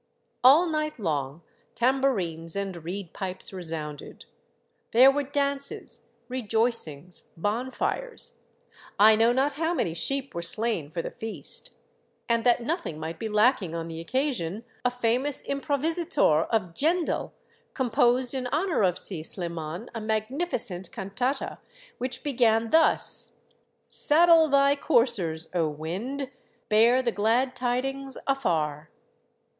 All 0.43 0.65
night 0.65 0.97
long, 0.97 1.43
tambourines 1.75 2.55
and 2.55 2.83
reed 2.83 3.13
pipes 3.13 3.53
resounded. 3.53 4.25
There 4.93 5.11
were 5.11 5.21
dances, 5.21 6.09
rejoicings, 6.27 7.25
bonfires; 7.37 8.37
I 8.97 9.15
know 9.15 9.31
not 9.31 9.53
how 9.53 9.75
many 9.75 9.93
sheep 9.93 10.33
were 10.33 10.41
slain 10.41 10.89
for 10.89 11.03
the 11.03 11.11
feast; 11.11 11.69
and 12.27 12.43
that 12.47 12.63
noth 12.63 12.87
ing 12.87 12.99
might 12.99 13.19
be 13.19 13.29
lacking 13.29 13.75
on 13.75 13.87
the 13.89 13.99
occasion, 13.99 14.63
a 14.83 14.89
famous 14.89 15.43
im 15.45 15.61
provisator 15.61 16.47
of 16.49 16.73
Djendel 16.73 17.33
composed 17.75 18.33
in 18.33 18.47
honor 18.47 18.81
of 18.81 18.97
Si 18.97 19.21
Sliman 19.21 19.87
a 19.93 20.01
magnificent 20.01 20.91
cantata 20.91 21.59
which 21.99 22.23
began 22.23 22.71
thus:" 22.71 23.33
Saddle 23.87 24.47
thy 24.47 24.75
coursers, 24.75 25.47
O 25.53 25.67
Wind! 25.67 26.31
Bear 26.69 27.03
the 27.03 27.11
glad 27.11 27.55
tidings 27.55 28.17
afar 28.25 28.89